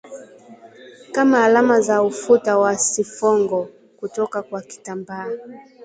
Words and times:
kama 1.11 1.43
alama 1.43 1.81
za 1.81 2.03
ufuta 2.03 2.57
wa 2.57 2.77
sifongo 2.77 3.69
kutoka 3.97 4.41
kwa 4.43 4.61
kitambaa 4.61 5.29